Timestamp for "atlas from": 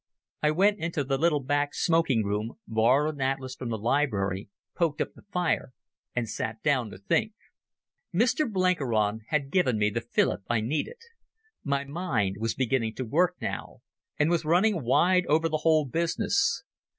3.21-3.69